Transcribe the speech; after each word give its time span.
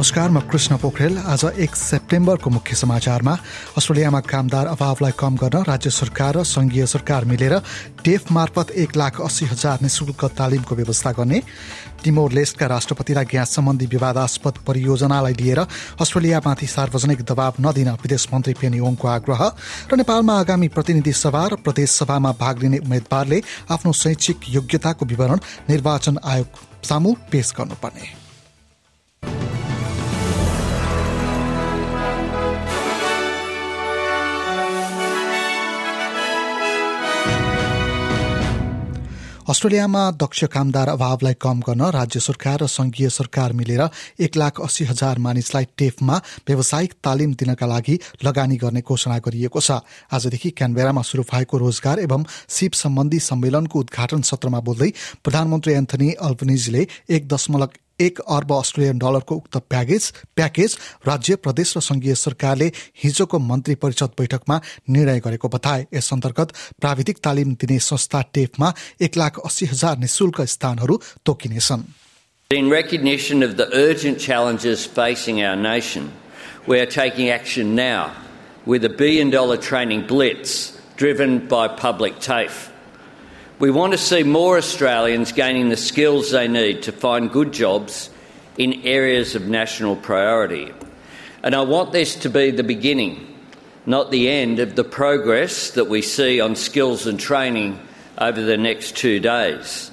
नमस्कार 0.00 0.30
म 0.30 0.40
कृष्ण 0.48 0.76
पोखरेल। 0.80 1.16
आज 1.28 1.44
एक 1.60 1.74
सेप्टेम्बरको 1.76 2.50
मुख्य 2.50 2.74
समाचारमा 2.74 3.32
अस्ट्रेलियामा 3.76 4.20
कामदार 4.22 4.66
अभावलाई 4.66 5.12
कम 5.12 5.36
गर्न 5.36 5.62
राज्य 5.68 5.90
सरकार 5.92 6.36
र 6.36 6.42
संघीय 6.42 6.86
सरकार 6.88 7.24
मिलेर 7.28 7.54
टेफ 8.00 8.32
मार्फत 8.32 8.70
एक 8.80 8.96
लाख 8.96 9.20
अस्सी 9.20 9.46
हजार 9.46 9.78
निशुल्क 9.82 10.24
तालिमको 10.32 10.74
व्यवस्था 10.74 11.12
गर्ने। 11.12 11.42
टिमोर 12.04 12.32
लेस्टका 12.32 12.66
राष्ट्रपतिलाई 12.66 13.24
ग्यास 13.28 13.54
सम्बन्धी 13.54 13.86
विवादास्पद 13.86 14.64
परियोजनालाई 14.66 15.34
लिएर 15.36 15.60
अस्ट्रेलियामाथि 16.00 16.66
सार्वजनिक 16.66 17.20
दबाव 17.22 17.60
नदिन 17.60 17.90
विदेश 18.00 18.26
मन्त्री 18.32 18.54
पेनी 18.56 18.80
ओङको 18.80 19.08
आग्रह 19.10 19.42
र 19.92 19.96
नेपालमा 20.00 20.38
आगामी 20.40 20.68
प्रतिनिधि 20.70 21.12
सभा 21.14 21.44
र 21.46 21.60
प्रदेश 21.60 21.90
सभामा 21.92 22.32
भाग 22.40 22.62
लिने 22.62 22.78
उम्मेद्वारले 22.78 23.42
आफ्नो 23.68 23.92
शैक्षिक 24.00 24.48
योग्यताको 24.48 25.06
विवरण 25.12 25.38
निर्वाचन 25.68 26.18
आयोग 26.24 26.64
सामु 26.88 27.14
पेश 27.30 27.52
गर्नुपर्ने। 27.58 28.19
अस्ट्रेलियामा 39.50 40.00
दक्ष 40.14 40.44
कामदार 40.46 40.88
अभावलाई 40.88 41.34
कम 41.42 41.60
गर्न 41.66 41.82
राज्य 41.90 42.20
सरकार 42.20 42.62
र 42.62 42.66
संघीय 42.68 43.08
सरकार 43.10 43.52
मिलेर 43.52 43.82
एक 44.22 44.36
लाख 44.36 44.60
अस्सी 44.62 44.84
हजार 44.84 45.18
मानिसलाई 45.18 45.64
टेफमा 45.74 46.16
व्यावसायिक 46.46 46.92
तालिम 47.02 47.34
दिनका 47.34 47.66
लागि 47.66 47.98
लगानी 48.24 48.56
गर्ने 48.62 48.80
घोषणा 48.86 49.18
गरिएको 49.18 49.60
छ। 49.60 49.82
आजदेखि 50.14 50.50
क्यानबेरामा 50.54 51.02
शुरू 51.02 51.22
भएको 51.26 51.58
रोजगार 51.58 51.98
एवं 51.98 52.30
सिप 52.30 52.72
सम्बन्धी 52.78 53.18
सम्मेलनको 53.26 53.78
उद्घाटन 53.80 54.22
सत्रमा 54.30 54.60
बोल्दै 54.62 54.90
प्रधानमन्त्री 55.24 55.72
एन्थनी 55.74 56.10
अल्बनिजले 56.22 56.86
एक 57.10 57.28
दशमलव 57.28 57.70
एक 58.00 58.20
अर्ब 58.36 58.52
अस्ट्रेलियन 58.52 58.98
डलरको 58.98 59.34
उक्त 59.36 59.56
प्याकेज 59.70 60.10
प्याकेज 60.36 60.76
राज्य 61.06 61.36
प्रदेश 61.44 61.76
र 61.76 61.80
संघीय 61.80 62.14
सरकारले 62.14 62.70
हिजोको 63.04 63.38
मन्त्री 63.50 63.74
परिषद 63.84 64.12
बैठकमा 64.18 64.60
निर्णय 64.96 65.20
गरेको 65.26 65.48
बताए 65.56 65.86
यस 65.94 66.12
अन्तर्गत 66.12 66.52
प्राविधिक 66.80 67.18
तालिम 67.24 67.54
दिने 67.60 67.78
संस्था 67.88 68.22
टेफमा 68.34 68.72
एक 69.08 69.16
लाख 69.16 69.38
अस्सी 69.44 69.66
हजार 69.66 69.98
निशुल्क 69.98 70.40
स्थानहरू 70.54 71.00
तोकिनेछन् 71.26 71.84
In 72.50 72.68
recognition 72.68 73.44
of 73.44 73.56
the 73.56 73.68
urgent 73.72 74.18
challenges 74.18 74.84
facing 74.84 75.40
our 75.40 75.54
nation, 75.54 76.10
we 76.66 76.80
are 76.80 76.86
taking 76.86 77.28
action 77.30 77.76
now 77.76 78.10
with 78.66 78.84
a 78.84 78.88
billion 78.88 79.30
dollar 79.30 79.56
training 79.56 80.02
blitz 80.06 80.76
driven 80.96 81.38
by 81.46 81.68
public 81.68 82.18
TAFE. 82.20 82.69
We 83.60 83.70
want 83.70 83.92
to 83.92 83.98
see 83.98 84.22
more 84.22 84.56
Australians 84.56 85.32
gaining 85.32 85.68
the 85.68 85.76
skills 85.76 86.30
they 86.30 86.48
need 86.48 86.84
to 86.84 86.92
find 86.92 87.30
good 87.30 87.52
jobs 87.52 88.08
in 88.56 88.86
areas 88.86 89.34
of 89.34 89.48
national 89.48 89.96
priority. 89.96 90.72
And 91.42 91.54
I 91.54 91.60
want 91.60 91.92
this 91.92 92.16
to 92.20 92.30
be 92.30 92.52
the 92.52 92.62
beginning, 92.62 93.38
not 93.84 94.10
the 94.10 94.30
end, 94.30 94.60
of 94.60 94.76
the 94.76 94.84
progress 94.84 95.72
that 95.72 95.90
we 95.90 96.00
see 96.00 96.40
on 96.40 96.56
skills 96.56 97.06
and 97.06 97.20
training 97.20 97.78
over 98.16 98.40
the 98.40 98.56
next 98.56 98.96
two 98.96 99.20
days. 99.20 99.90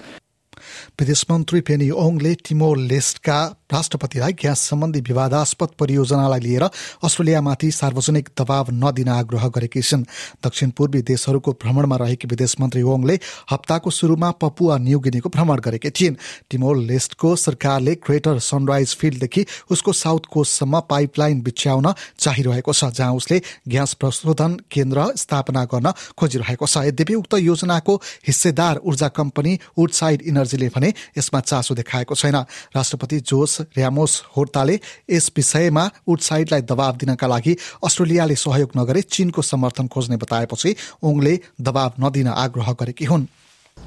विदेश 0.99 1.25
मन्त्री 1.29 1.59
Penny 1.61 1.89
ओङले 1.93 2.33
टिमोर 2.41 2.77
लेस्टका 2.89 3.37
राष्ट्रपतिलाई 3.73 4.33
gas 4.33 4.59
सम्बन्धी 4.69 4.99
विवादास्पद 5.07 5.69
परियोजनालाई 5.79 6.39
लिएर 6.39 6.63
अस्ट्रेलियामाथि 7.05 7.69
सार्वजनिक 7.71 8.29
दबाव 8.33 8.71
नदिन 8.73 9.09
आग्रह 9.11 9.47
गरेकी 9.55 9.81
छिन्। 9.81 10.05
दक्षिण 10.41 10.69
पूर्वी 10.77 11.01
देशहरूको 11.05 11.51
भ्रमणमा 11.61 11.95
रहेकी 12.01 12.27
विदेश 12.27 12.55
मन्त्री 12.61 12.81
ओङले 12.83 13.19
हप्ताको 13.51 13.89
शुरूमा 13.91 14.31
पपुवा 14.41 14.77
न्युगिनीको 14.77 15.29
भ्रमण 15.29 15.59
गरेकी 15.67 15.89
थिइन्। 15.91 16.15
टिमोर 16.49 16.77
लेस्टको 16.89 17.35
सरकारले 17.35 17.93
ग्रेटर 18.01 18.39
सनराइज 18.39 18.95
फिल्डदेखि 18.97 19.45
उसको 19.69 19.93
साउथ 19.93 20.31
कोस्टसम्म 20.33 20.79
पाइपलाइन 20.89 21.41
बिछ्याउन 21.43 21.93
चाहिरहेको 22.17 22.73
छ 22.73 22.89
जहाँ 22.97 23.13
उसले 23.13 23.41
ग्यास 23.67 23.93
प्रशोधन 24.01 24.57
केन्द्र 24.71 25.05
स्थापना 25.15 25.65
गर्न 25.69 25.93
खोजिरहेको 26.17 26.65
छ। 26.65 26.89
यद्यपि 26.89 27.15
उक्त 27.21 27.33
योजनाको 27.43 27.95
हिस्सेदार 28.27 28.81
ऊर्जा 28.81 29.07
कम्पनी 29.13 29.53
वुडसाइड 29.77 30.21
इनर्जीले 30.33 30.69
भने 30.73 30.85
यसमा 31.17 31.39
चासो 31.39 31.75
देखाएको 31.75 32.15
छैन 32.15 32.35
राष्ट्रपति 32.75 33.19
जोस 33.31 33.61
र्यामोस 33.77 34.13
होर्ताले 34.37 34.79
यस 35.09 35.31
विषयमा 35.37 35.89
उडसाइडलाई 36.07 36.61
दबाव 36.71 36.95
दिनका 37.01 37.27
लागि 37.27 37.55
अस्ट्रेलियाले 37.85 38.35
सहयोग 38.45 38.77
नगरे 38.77 39.01
चीनको 39.15 39.41
समर्थन 39.41 39.87
खोज्ने 39.93 40.17
बताएपछि 40.23 40.75
ओङले 41.03 41.39
दबाव 41.69 41.91
नदिन 42.05 42.27
आग्रह 42.45 42.71
गरेकी 42.79 43.05
हुन् 43.05 43.27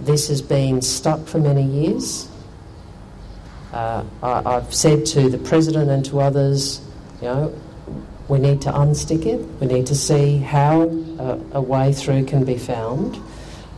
This 0.09 0.29
has 0.29 0.41
been 0.41 0.81
stuck 0.81 1.27
for 1.27 1.39
many 1.39 1.63
years. 1.63 2.29
Uh, 3.73 4.03
I, 4.23 4.43
I've 4.47 4.75
said 4.75 5.05
to 5.07 5.29
the 5.29 5.39
President 5.39 5.91
and 5.91 6.05
to 6.07 6.21
others, 6.21 6.81
you 7.21 7.29
know, 7.29 7.53
we 8.29 8.39
need 8.39 8.63
to 8.63 8.73
unstick 8.73 9.27
it. 9.27 9.41
We 9.61 9.67
need 9.67 9.87
to 9.87 9.95
see 9.95 10.39
how 10.39 10.83
a, 11.19 11.39
a 11.53 11.61
way 11.61 11.93
through 11.93 12.25
can 12.25 12.45
be 12.45 12.57
found. 12.57 13.19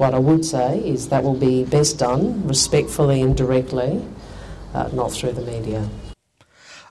What 0.03 0.15
I 0.15 0.19
would 0.19 0.45
say 0.45 0.81
is 0.81 1.11
that 1.11 1.23
will 1.23 1.37
be 1.37 1.63
best 1.63 2.01
done 2.01 2.45
respectfully 2.49 3.23
and 3.23 3.37
directly 3.37 4.05
uh, 4.75 4.89
not 4.93 5.13
through 5.13 5.31
the 5.31 5.43
media. 5.43 5.89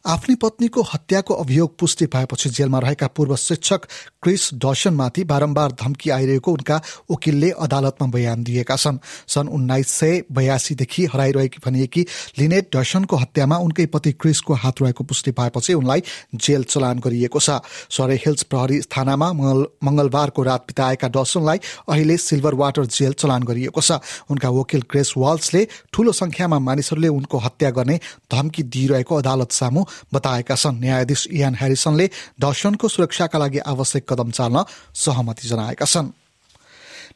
आफ्नी 0.05 0.33
पत्नीको 0.35 0.81
हत्याको 0.83 1.33
अभियोग 1.33 1.77
पुष्टि 1.79 2.05
भएपछि 2.05 2.49
जेलमा 2.49 2.79
रहेका 2.79 3.07
पूर्व 3.07 3.35
शिक्षक 3.35 3.81
क्रिस 4.23 4.49
डसनमाथि 4.55 5.23
बारम्बार 5.23 5.71
धम्की 5.81 6.09
आइरहेको 6.09 6.51
उनका 6.51 6.79
वकिलले 7.11 7.49
अदालतमा 7.61 8.07
बयान 8.09 8.43
दिएका 8.43 8.75
छन्। 8.75 8.97
सन् 9.27 9.49
उन्नाइस 9.49 9.87
सय 9.89 10.23
बयासीदेखि 10.31 11.05
हराइरहेकी 11.05 11.59
भनिएकी 11.65 12.05
लिनेट 12.39 12.69
डसनको 12.75 13.15
हत्यामा 13.15 13.57
उनकै 13.57 13.85
पति 13.93 14.11
क्रिसको 14.17 14.53
हात 14.53 14.81
रहेको 14.81 15.03
पुष्टि 15.03 15.31
भएपछि 15.31 15.73
उनलाई 15.73 16.01
जेल 16.35 16.63
चलान 16.63 16.99
गरिएको 16.99 17.39
छ। 17.39 17.61
सरे 17.93 18.15
हिल्स 18.25 18.43
प्रहरी 18.49 18.81
थानामा 18.89 19.31
मंगलबारको 19.33 20.43
रात 20.43 20.65
बिताएका 20.67 21.07
डसनलाई 21.13 21.59
अहिले 21.89 22.17
सिल्भर 22.17 22.53
वाटर 22.55 22.85
जेल 22.87 23.13
चलान 23.13 23.43
गरिएको 23.43 23.81
छ। 23.81 24.01
उनका 24.31 24.49
वकिल 24.49 24.81
ग्रेस 24.89 25.13
वाल्सले 25.17 25.67
ठूलो 25.93 26.11
संख्यामा 26.15 26.59
मानिसहरूले 26.59 27.07
उनको 27.13 27.37
हत्या 27.37 27.69
गर्ने 27.69 27.99
धम्की 28.31 28.63
दिइरहेको 28.65 29.15
अदालत 29.15 29.51
सामु 29.53 29.85
बताएका 30.13 30.55
छन्। 30.55 30.79
न्यायाधीश 30.79 31.27
इयान 31.31 31.55
ह्यारिसनले 31.55 32.09
डसनको 32.41 32.87
सुरक्षाका 32.87 33.39
लागि 33.39 33.59
आवश्यक 33.67 34.09
कदम 34.09 34.31
चाल्न 34.31 34.63
सहमति 34.95 35.47
जनाएका 35.47 35.85
छन्। 35.85 36.11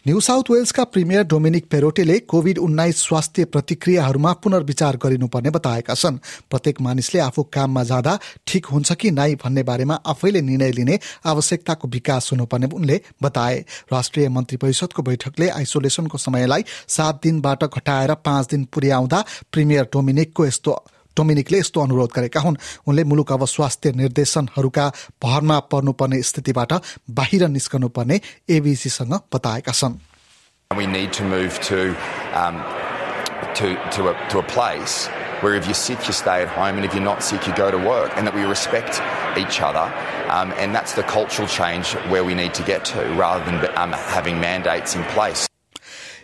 न्यू 0.08 0.20
साउथ 0.22 0.50
वेल्सका 0.52 0.84
प्रिमियर 0.84 1.24
डोमिनिक 1.24 1.66
पेरोटेले 1.66 2.18
कोविड 2.30 2.58
उन्नाइस 2.58 2.98
स्वास्थ्य 2.98 3.46
प्रतिक्रियाहरूमा 3.46 4.34
पुनर्विचार 4.34 4.98
गरिनुपर्ने 4.98 5.50
बताएका 5.50 5.94
छन्। 5.94 6.18
प्रत्येक 6.50 6.82
मानिसले 6.82 7.20
आफू 7.20 7.44
काममा 7.44 7.84
जाँदा 7.84 8.18
ठिक 8.48 8.66
हुन्छ 8.66 8.94
कि 8.94 9.12
नै 9.12 9.36
भन्ने 9.36 9.64
बारेमा 9.64 9.96
आफैले 10.06 10.42
निर्णय 10.42 10.72
लिने 10.72 11.00
आवश्यकताको 11.26 11.88
विकास 11.88 12.30
हुनुपर्ने 12.32 12.68
उनले 12.68 13.02
बताए। 13.24 13.58
राष्ट्रिय 13.94 14.30
मन्त्री 14.30 14.58
परिषदको 14.58 15.04
बैठकले 15.04 15.50
आइसोलेसनको 15.50 16.18
समयलाई 16.18 16.66
सात 16.88 17.20
दिनबाट 17.24 17.64
घटाएर 17.64 18.14
पाँच 18.16 18.48
दिन 18.48 18.64
पुर्याउँदा 18.74 19.26
प्रिमियर 19.52 19.90
डोमिनिकको 19.94 20.46
यस्तो 20.46 20.84
डोमिनिकले 21.17 21.59
यस्तो 21.59 21.81
अनुरोध 21.81 22.11
गरेका 22.17 22.41
हुन् 22.41 22.57
उनले 22.89 23.05
मुलुक 23.05 23.33
अब 23.33 23.45
स्वास्थ्य 23.55 23.93
निर्देशनहरूका 24.01 24.87
भरमा 25.23 25.59
पर्नुपर्ने 25.73 26.23
स्थितिबाट 26.23 26.73
बाहिर 27.19 27.49
निस्कनुपर्ने 27.57 28.21
एबिसीसँग 28.57 29.15
बताएका 29.35 29.73
छन् 29.73 29.99
We 30.71 30.87
need 30.87 31.13
to 31.15 31.25
move 31.25 31.59
to, 31.63 31.97
um, 32.33 32.63
to, 33.57 33.75
to, 33.91 34.09
a, 34.11 34.15
to 34.31 34.39
a 34.39 34.43
place 34.45 35.09
where 35.43 35.57
if 35.57 35.67
you're 35.67 35.75
sick, 35.75 36.07
you 36.07 36.13
stay 36.13 36.43
at 36.43 36.49
home, 36.49 36.77
and 36.77 36.85
if 36.85 36.95
you're 36.95 37.03
not 37.03 37.25
sick, 37.25 37.45
you 37.49 37.53
go 37.57 37.73
to 37.73 37.77
work, 37.77 38.13
and 38.17 38.25
that 38.25 38.35
we 38.35 38.45
respect 38.45 39.03
each 39.37 39.61
other. 39.61 39.93
Um, 40.31 40.53
and 40.59 40.73
that's 40.73 40.95
the 40.95 41.03
cultural 41.03 41.49
change 41.49 41.95
where 42.15 42.23
we 42.23 42.35
need 42.35 42.55
to 42.55 42.63
get 42.63 42.85
to 42.93 43.03
rather 43.15 43.45
than 43.45 43.67
um, 43.77 43.93
having 43.93 44.39
mandates 44.39 44.95
in 44.95 45.03
place. 45.05 45.49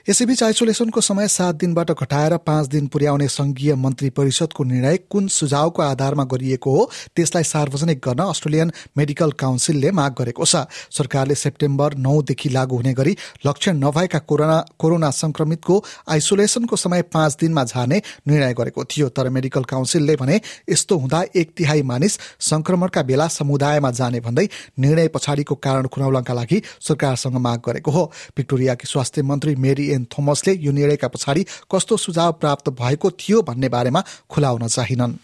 यसैबीच 0.10 0.42
आइसोलेसनको 0.44 1.02
समय 1.02 1.28
सात 1.28 1.56
दिनबाट 1.56 1.92
घटाएर 1.92 2.36
पाँच 2.38 2.68
दिन 2.68 2.86
पुर्याउने 2.88 3.28
संघीय 3.28 3.74
मन्त्री 3.76 4.10
परिषदको 4.10 4.64
निर्णय 4.64 4.98
कुन 5.10 5.28
सुझावको 5.28 5.82
आधारमा 5.82 6.24
गरिएको 6.24 6.72
हो 6.72 6.90
त्यसलाई 7.16 7.44
सार्वजनिक 7.44 8.00
गर्न 8.06 8.24
अस्ट्रेलियन 8.24 8.72
मेडिकल 8.98 9.32
काउन्सिलले 9.40 9.92
माग 9.92 10.16
गरेको 10.20 10.46
छ। 10.46 10.64
सरकारले 10.92 11.36
सेप्टेम्बर 11.36 11.96
नौदेखि 11.98 12.50
लागू 12.50 12.76
हुने 12.76 12.94
गरी 12.94 13.16
लक्षण 13.46 13.78
नभएका 13.78 14.20
कोरोना 14.26 14.58
कोरोना 14.80 15.10
संक्रमितको 15.12 15.78
आइसोलेसनको 16.10 16.76
समय 16.76 17.02
पाँच 17.14 17.38
दिनमा 17.42 17.64
झार्ने 17.64 18.02
निर्णय 18.28 18.54
गरेको 18.54 18.84
थियो। 18.86 19.10
तर 19.10 19.30
मेडिकल 19.30 19.64
काउन्सिलले 19.66 20.16
भने 20.16 20.40
यस्तो 20.70 20.98
हुँदा 20.98 21.24
एक 21.36 21.54
तिहाई 21.58 21.82
मानिस 21.84 22.18
संक्रमणका 22.50 23.04
बेला 23.04 23.28
समुदायमा 23.30 23.92
जाने 23.92 24.20
भन्दै 24.20 24.48
निर्णय 24.80 25.08
पछाडिको 25.14 25.56
कारण 25.62 25.88
खुनाउनका 25.94 26.34
लागि 26.34 26.62
सरकारसँग 26.82 27.38
माग 27.38 27.62
गरेको 27.68 27.92
हो। 27.92 28.12
भिक्टोरियाकी 28.38 28.88
स्वास्थ्य 28.88 29.22
मन्त्री 29.22 29.56
मेरी 29.62 29.90
एन 29.98 30.06
थोमसले 30.18 30.58
यो 30.68 30.72
निर्णयका 30.80 31.08
पछाडि 31.16 31.46
कस्तो 31.72 31.98
सुझाव 32.06 32.32
प्राप्त 32.46 32.70
भएको 32.82 33.12
थियो 33.20 33.42
भन्ने 33.52 33.70
बारेमा 33.76 34.04
खुलाउन 34.30 34.68
चाहिनन् 34.78 35.20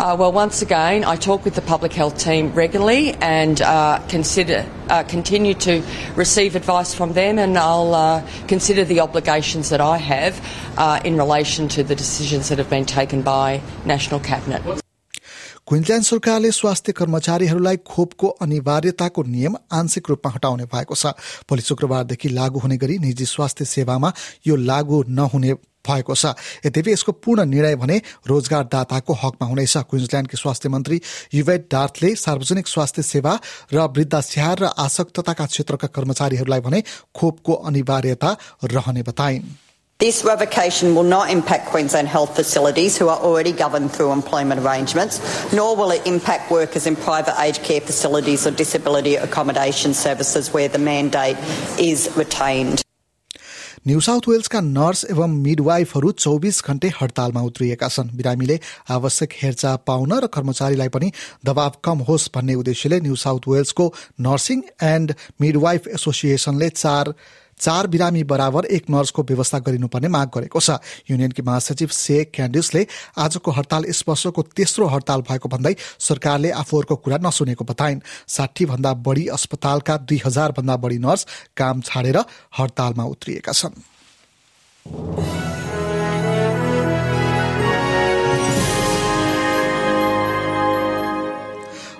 Uh, 0.00 0.14
well, 0.16 0.30
once 0.30 0.62
again, 0.62 1.02
I 1.02 1.16
talk 1.16 1.44
with 1.44 1.56
the 1.56 1.60
public 1.60 1.92
health 1.92 2.18
team 2.18 2.54
regularly 2.54 3.14
and 3.14 3.60
uh, 3.60 3.98
consider 4.08 4.64
uh, 4.90 5.02
continue 5.02 5.54
to 5.54 5.82
receive 6.14 6.54
advice 6.54 6.94
from 6.94 7.14
them, 7.14 7.36
and 7.36 7.58
I'll 7.58 7.94
uh, 7.94 8.22
consider 8.46 8.84
the 8.84 9.00
obligations 9.00 9.70
that 9.70 9.80
I 9.80 9.96
have 9.96 10.40
uh, 10.78 11.00
in 11.04 11.16
relation 11.16 11.66
to 11.70 11.82
the 11.82 11.96
decisions 11.96 12.48
that 12.48 12.58
have 12.58 12.70
been 12.70 12.86
taken 12.86 13.22
by 13.22 13.60
National 13.84 14.20
Cabinet. 14.20 14.62
Queensland 15.68 16.04
सरकारले 16.06 16.50
स्वास्थ्य 16.50 16.92
कर्मचारीहरूलाई 16.92 17.76
खोपको 17.84 18.28
अनिवार्यताको 18.40 19.22
नियम 19.22 19.56
आंशिक 19.70 20.08
रूपमा 20.08 20.32
हटाउने 20.34 20.64
भएको 20.64 20.94
छ। 20.94 21.12
भोलि 21.44 21.62
शुक्रबारदेखि 21.62 22.28
लागू 22.28 22.58
हुने 22.58 22.76
गरी 22.76 22.96
निजी 22.98 23.24
स्वास्थ्य 23.26 23.64
सेवामा 23.66 24.12
यो 24.46 24.56
लागू 24.56 25.02
नहुने 25.10 25.52
भएको 25.84 26.14
छ। 26.14 26.32
यद्यपि 26.64 26.92
यसको 26.92 27.12
पूर्ण 27.20 27.44
निर्णय 27.44 27.76
भने 27.76 28.00
रोजगारदाताको 28.28 29.12
हकमा 29.12 29.46
हुनेछ 29.46 29.76
क्विन्सल्याण्डकी 29.92 30.36
स्वास्थ्य 30.36 30.68
मन्त्री 30.68 31.00
युवेट 31.34 31.68
डार्थले 31.68 32.14
सार्वजनिक 32.16 32.66
स्वास्थ्य 32.66 33.02
सेवा 33.04 33.38
र 33.68 33.86
वृद्धास्याहार 33.92 34.58
र 34.58 34.72
आसक्तताका 34.78 35.46
क्षेत्रका 35.46 35.88
कर्मचारीहरूलाई 35.92 36.60
भने 36.64 36.82
खोपको 37.12 37.52
अनिवार्यता 37.52 38.36
रहने 38.64 39.02
बताइन्। 39.04 39.67
This 40.00 40.24
revocation 40.24 40.94
will 40.94 41.02
not 41.02 41.28
impact 41.28 41.66
Queensland 41.66 42.06
health 42.06 42.36
facilities 42.36 42.96
who 42.96 43.08
are 43.08 43.18
already 43.18 43.50
governed 43.50 43.90
through 43.90 44.12
employment 44.12 44.60
arrangements, 44.60 45.16
nor 45.52 45.74
will 45.74 45.90
it 45.90 46.06
impact 46.06 46.52
workers 46.52 46.86
in 46.86 46.94
private 46.94 47.34
aged 47.36 47.64
care 47.64 47.80
facilities 47.80 48.46
or 48.46 48.52
disability 48.52 49.16
accommodation 49.16 49.94
services 49.94 50.52
where 50.54 50.68
the 50.68 50.78
mandate 50.78 51.36
is 51.80 52.04
retained. 52.16 52.84
New 53.86 54.00
south 54.00 54.28
वेल्सका 54.28 54.60
nurse 54.60 55.04
एवं 55.10 55.34
मिडवाइफहरू 55.42 56.10
चौबिस 56.24 56.62
घण्टे 56.64 56.88
हडतालमा 57.00 57.42
उत्रिएका 57.50 57.88
छन् 57.88 58.14
बिरामीले 58.16 58.58
आवश्यक 58.98 59.32
हेरचाह 59.42 59.76
पाउन 59.90 60.12
र 60.24 60.26
कर्मचारीलाई 60.36 60.88
पनि 60.94 61.10
दबाव 61.50 61.80
कम 61.84 61.98
होस् 62.08 62.28
भन्ने 62.34 62.54
उद्देश्यले 62.62 63.00
न्यू 63.06 63.16
साउथ 63.24 63.50
वेल्सको 63.54 63.86
नर्सिङ 64.28 64.62
एण्ड 64.92 65.14
मिडवाइफ 65.40 65.88
एसोसिएसनले 65.98 66.68
चार 66.82 67.12
चार 67.60 67.86
बिरामी 67.86 68.22
बराबर 68.24 68.64
एक 68.66 68.90
नर्सको 68.90 69.22
व्यवस्था 69.22 69.58
गरिनुपर्ने 69.60 70.08
माग 70.08 70.30
गरेको 70.34 70.60
छ। 70.60 70.78
युनियनकी 71.10 71.42
महासचिव 71.42 71.88
से 71.88 72.24
क्यान्डिसले 72.26 72.86
आजको 73.18 73.50
हडताल 73.50 73.84
यस 73.88 74.04
वर्षको 74.08 74.42
तेस्रो 74.54 74.86
हडताल 74.86 75.20
भएको 75.22 75.48
भन्दै 75.48 75.74
सरकारले 75.98 76.50
आफूहरूको 76.52 76.96
कुरा 76.98 77.18
नसुनेको 77.18 77.64
बताइन्। 77.64 78.00
साठी 78.28 78.64
भन्दा 78.66 78.94
बढी 79.02 79.26
अस्पतालका 79.28 79.96
दुई 79.98 80.20
हजार 80.26 80.52
भन्दा 80.52 80.76
बढी 80.76 80.98
नर्स 80.98 81.26
काम 81.56 81.80
छाडेर 81.82 82.18
हडतालमा 82.58 83.04
उत्रिएका 83.06 83.52
छन्। 83.52 83.74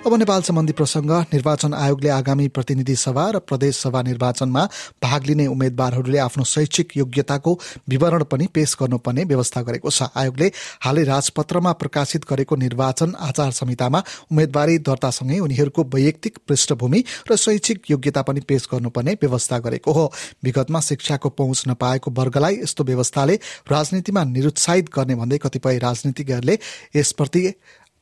अब 0.09 0.15
नेपाल 0.15 0.41
सम्बन्धी 0.41 0.73
प्रसंग 0.73 1.11
निर्वाचन 1.33 1.73
आयोगले 1.73 2.09
आगामी 2.09 2.47
प्रतिनिधि 2.49 2.95
सभा 2.97 3.29
र 3.29 3.39
प्रदेश 3.39 3.77
सभा 3.77 4.01
निर्वाचनमा 4.01 4.63
भाग 5.03 5.25
लिने 5.25 5.45
उम्मेद्वारहरूले 5.47 6.17
आफ्नो 6.17 6.43
शैक्षिक 6.43 6.97
योग्यताको 6.97 7.53
विवरण 7.89 8.23
पनि 8.23 8.47
पेश 8.47 8.75
गर्नुपर्ने 8.81 9.23
व्यवस्था 9.23 9.61
गरेको 9.61 9.89
छ। 9.89 10.09
आयोगले 10.17 10.47
हालै 10.81 11.03
राजपत्रमा 11.03 11.71
प्रकाशित 11.77 12.25
गरेको 12.25 12.55
निर्वाचन 12.55 13.13
आचार 13.19 13.51
संहितामा 13.51 14.01
उम्मेद्वारी 14.31 14.77
दर्तासँगै 14.81 15.39
उनीहरूको 15.39 15.83
वैयक्तिक 15.93 16.37
पृष्ठभूमि 16.47 17.03
र 17.29 17.35
शैक्षिक 17.37 17.91
योग्यता 17.91 18.21
पनि 18.25 18.41
पेश 18.49 18.67
गर्नुपर्ने 18.73 19.13
व्यवस्था 19.21 19.59
गरेको 19.59 19.91
हो। 19.91 20.11
विगतमा 20.43 20.79
शिक्षाको 20.89 21.29
पहुँच 21.29 21.63
नपाएको 21.67 22.11
वर्गलाई 22.11 22.57
यस्तो 22.63 22.83
व्यवस्थाले 22.83 23.35
राजनीतिमा 23.69 24.23
निरुत्साहित 24.25 24.89
गर्ने 24.89 25.15
भन्दै 25.21 25.37
कतिपय 25.37 25.77
राजनीतिज्ञहरूले 25.77 26.57
यसप्रति 26.95 27.45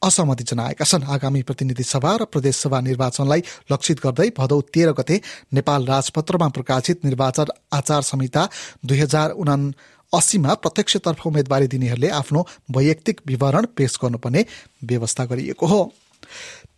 असहमति 0.02 0.44
जनाएका 0.44 0.86
छन्। 0.86 1.04
आगामी 1.06 1.42
प्रतिनिधि 1.44 1.84
सभा 1.84 2.16
र 2.16 2.26
प्रदेश 2.26 2.56
सभा 2.58 2.80
निर्वाचनलाई 2.82 3.42
लक्षित 3.72 4.00
गर्दै 4.00 4.30
भदौ 4.38 4.62
तेह्र 4.74 4.92
गते 4.94 5.22
नेपाल 5.54 5.86
राजपत्रमा 5.86 6.48
प्रकाशित 6.50 7.06
निर्वाचन 7.06 7.54
आचार 7.74 8.02
संहिता 8.04 8.48
दुई 8.86 9.00
हजार 9.00 9.32
उना 9.34 9.56
अस्सीमा 10.14 10.54
प्रत्यक्षतर्फ 10.54 11.26
उम्मेद्वारी 11.28 11.68
दिनेहरूले 11.68 12.10
आफ्नो 12.16 12.48
वैयक्तिक 12.72 13.22
विवरण 13.28 13.66
पेश 13.76 13.98
गर्नुपर्ने 14.04 14.46
व्यवस्था 14.84 15.26
गरिएको 15.26 15.66
हो। 15.66 15.82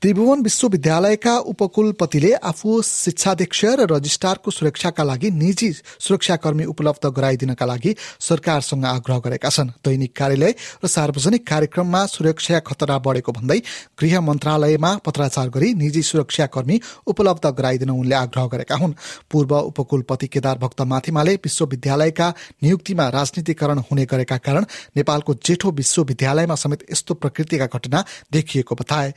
त्रिभुवन 0.01 0.41
विश्वविद्यालयका 0.41 1.31
उपकुलपतिले 1.51 2.31
आफू 2.49 2.81
शिक्षाध्यक्ष 2.81 3.63
र 3.75 3.87
रजिस्ट्रारको 3.91 4.51
सुरक्षाका 4.51 5.03
लागि 5.03 5.29
निजी 5.31 5.71
सुरक्षाकर्मी 5.99 6.65
उपलब्ध 6.65 7.07
गराइदिनका 7.09 7.65
लागि 7.65 7.95
सरकारसँग 8.19 8.85
आग्रह 8.87 9.17
गरेका 9.19 9.49
छन्। 9.49 9.69
दैनिक 9.83 10.15
कार्यालय 10.15 10.53
र 10.83 10.87
सार्वजनिक 10.87 11.43
कार्यक्रममा 11.47 12.05
सुरक्षा 12.05 12.59
खतरा 12.61 12.97
बढेको 12.97 13.31
भन्दै 13.31 13.59
गृह 13.99 14.21
मन्त्रालयमा 14.21 14.91
पत्राचार 15.05 15.49
गरी 15.49 15.73
निजी 15.73 16.01
सुरक्षाकर्मी 16.01 16.79
उपलब्ध 17.05 17.45
गराइदिन 17.59 17.89
उनले 17.91 18.15
आग्रह 18.15 18.47
गरेका 18.47 18.75
हुन्। 18.75 18.93
पूर्व 19.31 19.51
उपकुलपति 19.59 20.27
केदार 20.29 20.57
भक्त 20.63 20.81
माथिमाले 20.87 21.35
विश्वविद्यालयका 21.43 22.29
नियुक्तिमा 22.63 23.09
राजनीतिकरण 23.09 23.83
हुने 23.91 24.05
गरेका 24.05 24.37
कारण 24.39 24.65
नेपालको 24.95 25.33
जेठो 25.43 25.71
विश्वविद्यालयमा 25.73 26.55
समेत 26.55 26.87
यस्तो 26.91 27.13
प्रकृतिका 27.19 27.67
घटना 27.67 28.05
देखिएको 28.31 28.75
बताए। 28.75 29.13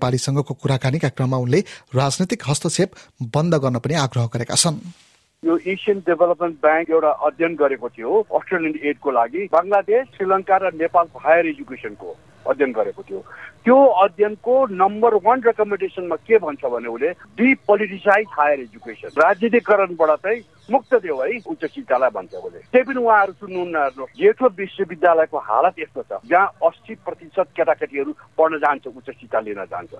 नेपाली 0.00 0.18
संघको 0.18 0.54
कुराकानीका 0.56 1.08
क्रममा 1.12 1.36
उनले 1.36 1.60
राजनैतिक 1.92 2.40
हस्तक्षेप 2.48 2.90
बन्द 3.36 3.54
गर्न 3.60 3.76
पनि 3.84 3.94
आग्रह 4.00 4.26
गरेका 4.32 4.56
छन्। 4.56 4.80
यो 5.44 5.56
एसियन 5.72 5.98
डेभलपमेन्ट 6.06 6.56
ब्याङ्क 6.62 6.90
एउटा 6.90 7.10
अध्ययन 7.26 7.54
गरेको 7.56 7.88
थियो 7.88 8.10
अस्ट्रेलियन 8.38 8.74
एडको 8.88 9.10
लागि। 9.10 9.44
बङ्गलादेश 9.52 10.08
श्रीलङ्का 10.16 10.56
र 10.60 10.70
नेपालको 10.76 11.18
हायर 11.18 11.46
एजुकेसनको 11.52 12.08
अध्ययन 12.44 12.72
गरेको 12.76 13.02
थियो। 13.08 13.20
त्यो 13.64 13.76
अध्ययनको 14.04 14.54
नम्बर 14.82 15.14
वान 15.24 15.40
रेकमेन्डेसनमा 15.48 16.16
के 16.28 16.38
भन्छ 16.44 16.62
भने 16.76 16.88
उसले 16.92 17.10
डिपोलिटिसाइज 17.40 18.26
हायर 18.36 18.60
एजुकेसन 18.60 19.16
राजनीतिकरणबाट 19.16 20.10
चाहिँ 20.20 20.44
मुक्त 20.68 20.94
दियो 21.08 21.16
है 21.16 21.40
उच्च 21.48 21.64
शिक्षालाई 21.72 22.10
भन्छ 22.20 22.32
उसले। 22.36 22.60
त्यही 22.60 22.84
पनि 22.84 23.00
उहाँहरू 23.00 23.32
सुन्नुहुन्न 23.40 23.88
जेठो 24.20 24.46
विश्वविद्यालयको 24.60 25.38
हालत 25.48 25.74
यस्तो 25.80 26.02
छ 26.04 26.20
जहाँ 26.28 26.46
अस्सी 26.68 26.94
प्रतिशत 27.00 27.48
केटाकेटीहरू 27.56 28.12
पढ्न 28.36 28.60
जान्छ 28.60 28.86
उच्च 28.92 29.08
शिक्षा 29.08 29.40
लिन 29.48 29.64
जान्छ। 29.72 29.92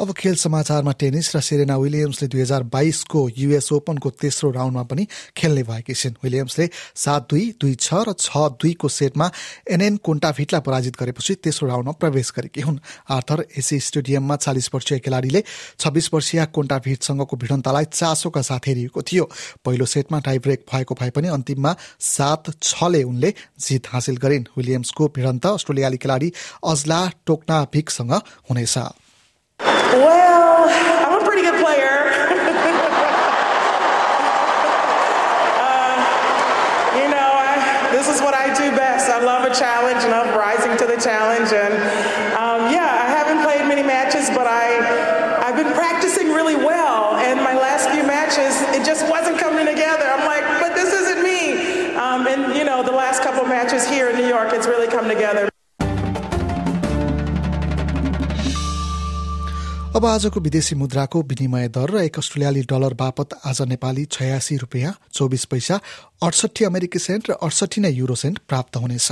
अब 0.00 0.12
खेल 0.14 0.34
समाचारमा 0.38 0.92
टेनिस 0.94 1.34
र 1.36 1.40
सेरेना 1.42 1.76
विलियम्सले 1.76 2.26
दुई 2.30 2.40
हजार 2.40 2.62
बाइसको 2.70 3.20
युएस 3.34 3.72
ओपनको 3.72 4.10
तेस्रो 4.14 4.50
राउन्डमा 4.50 4.82
पनि 4.86 5.06
खेल्ने 5.34 5.62
भएकी 5.66 5.94
छिन्। 5.94 6.14
विलियम्सले 6.22 6.68
सात 6.94 7.26
दुई 7.30 7.58
दुई 7.58 7.74
छ 7.74 8.06
र 8.06 8.14
छ 8.14 8.30
दुईको 8.62 8.88
सेटमा 8.88 9.30
एनएन 9.66 9.96
कोन्टाभिटलाई 9.98 10.60
पराजित 10.62 10.94
गरेपछि 10.94 11.34
तेस्रो 11.42 11.68
राउन्डमा 11.68 11.92
प्रवेश 11.98 12.30
गरेकी 12.30 12.60
हुन्। 12.60 12.78
आर्थर 13.10 13.44
एसी 13.58 13.78
स्टेडियममा 13.80 14.36
चालिस 14.38 14.70
वर्षीय 14.74 14.98
खेलाडीले 15.02 15.42
छब्बिस 15.80 16.10
वर्षीय 16.14 16.46
कोन्टाभिटसँगको 16.54 17.36
भिडन्तलाई 17.36 17.84
चासोका 17.90 18.42
साथ 18.42 18.70
हेरिएको 18.70 19.02
थियो। 19.02 19.24
पहिलो 19.64 19.86
सेटमा 19.88 20.18
टाई 20.22 20.38
ब्रेक 20.38 20.64
भएको 20.70 20.94
भए 20.94 21.10
पनि 21.10 21.28
अन्तिममा 21.34 21.74
सात 21.98 22.54
छले 22.62 23.02
उनले 23.02 23.34
जित 23.58 23.90
हासिल 23.90 24.16
गरिन्। 24.22 24.46
विलियम्सको 24.54 25.08
भिडन्त 25.10 25.46
अस्ट्रेलियाली 25.48 25.98
खेलाडी 25.98 26.32
अजला 26.62 27.00
टोक्नाभिकसँग 27.26 28.14
हुनेछ। 28.46 28.78
Well, 29.96 30.68
I'm 30.68 31.22
a 31.22 31.24
pretty 31.24 31.40
good 31.42 31.64
player. 31.64 32.12
uh, 35.56 35.96
you 37.00 37.08
know, 37.08 37.30
I, 37.32 37.88
this 37.90 38.08
is 38.08 38.20
what 38.20 38.34
I 38.34 38.52
do 38.52 38.70
best. 38.76 39.08
I 39.08 39.24
love 39.24 39.50
a 39.50 39.54
challenge 39.54 40.04
and 40.04 40.12
I'm 40.12 40.36
rising 40.36 40.76
to 40.76 40.86
the 40.86 41.00
challenge. 41.00 41.52
अब 59.98 60.04
आजको 60.06 60.40
विदेशी 60.40 60.74
मुद्राको 60.78 61.22
विनिमय 61.22 61.68
दर 61.74 61.90
र 61.90 62.02
एक 62.06 62.18
अस्ट्रेलियाली 62.18 62.60
डलर 62.70 62.94
बापत 62.94 63.34
आज 63.42 63.62
नेपाली 63.66 64.04
छयासी 64.06 64.56
रुपियाँ 64.56 64.92
चौबिस 65.12 65.44
पैसा 65.50 65.80
अडसठी 66.22 66.64
अमेरिकी 66.64 66.98
सेन्ट 67.02 67.30
र 67.30 67.32
अडसठी 67.42 67.80
नै 67.82 67.90
युरो 67.90 68.14
सेन्ट 68.14 68.38
प्राप्त 68.46 68.76
हुनेछ। 68.76 69.10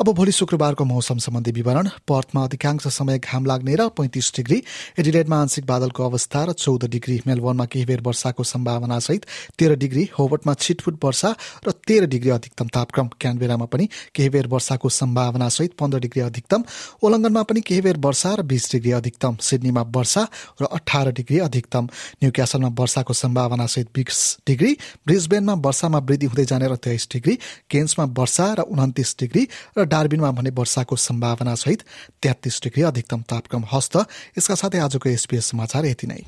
अब 0.00 0.08
भोलि 0.08 0.32
शुक्रबारको 0.32 0.84
मौसम 0.84 1.18
सम्बन्धी 1.18 1.50
विवरण। 1.52 1.88
पर्थमा 2.08 2.44
अधिकांश 2.44 2.86
समय 2.86 3.18
घाम 3.18 3.46
लाग्ने 3.46 3.74
र 3.74 3.88
पैंतिस 3.88 4.32
डिग्री। 4.36 4.62
एडिलेडमा 4.98 5.36
आंशिक 5.40 5.66
बादलको 5.66 6.04
अवस्था 6.04 6.44
र 6.44 6.52
चौध 6.52 6.84
डिग्री। 6.84 7.20
मेलबोर्नमा 7.26 7.64
केही 7.64 7.84
बेर 7.86 8.00
वर्षाको 8.00 8.42
सम्भावना 8.42 8.98
सहित 8.98 9.26
तेह्र 9.58 9.74
डिग्री। 9.74 10.08
होबटमा 10.18 10.54
छिटफुट 10.54 10.98
वर्षा 11.04 11.30
र 11.66 11.70
तेह्र 11.70 12.06
डिग्री 12.06 12.30
अधिकतम 12.30 12.68
तापक्रम। 12.68 13.08
क्यानबेरामा 13.20 13.64
पनि 13.64 13.88
केही 14.14 14.28
बेर 14.28 14.46
वर्षाको 14.46 14.88
सम्भावना 14.88 15.48
सहित 15.48 15.72
पन्ध्र 15.78 15.98
डिग्री 15.98 16.22
अधिकतम। 16.22 16.64
ओलङ्गनमा 17.02 17.42
पनि 17.42 17.60
केही 17.60 17.80
बेर 17.80 17.96
वर्षा 17.96 18.34
र 18.34 18.42
बीस 18.42 18.72
डिग्री 18.72 18.92
अधिकतम। 18.92 19.36
सिडनीमा 19.40 19.82
वर्षा 19.94 20.26
र 20.62 20.64
अठार 20.64 21.12
डिग्री 21.12 21.38
अधिकतम। 21.38 21.88
न्यू 22.24 22.30
वर्षाको 22.74 23.12
सम्भावना 23.14 23.66
सहित 23.66 23.88
बिस 23.94 24.38
डिग्री। 24.46 24.76
ब्रिजबेनमा 25.06 25.54
वर्षामा 25.54 25.98
वृद्धि 25.98 26.26
हुँदै 26.26 26.44
जाने 26.44 26.66
र 26.68 26.76
तेइस 26.76 27.08
डिग्री। 27.12 27.38
केन्समा 27.70 28.04
वर्षा 28.18 28.52
र 28.58 28.60
उन्तिस 28.60 29.14
डिग्री। 29.20 29.48
र 29.78 29.83
डार्बिनमा 29.84 30.30
भने 30.30 30.50
वर्षाको 30.50 30.96
सम्भावना 30.96 31.54
सहित 31.54 31.82
तेत्तिस 32.22 32.60
डिग्री 32.62 32.82
अधिकतम 32.82 33.22
तापक्रम 33.22 33.64
हस्त। 33.72 33.96
यसका 34.38 34.54
साथै 34.54 34.78
आजको 34.78 35.08
एसपीएस 35.08 35.44
समाचार 35.46 35.86
यति 35.86 36.06
नै। 36.06 36.22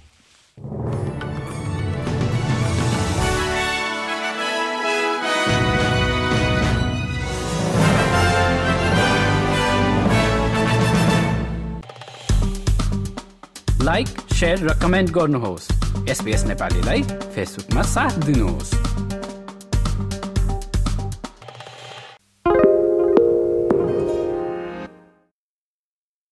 लाइक 13.82 14.08
र 14.42 14.78
कमेन्ट 14.82 15.10
गर्नुहोस्। 15.10 15.68
एसपिएस 16.08 16.44
नेपालीलाई 16.44 17.02
फेसबुकमा 17.02 17.82
साथ 17.82 18.18
दिनुहोस्। 18.24 18.95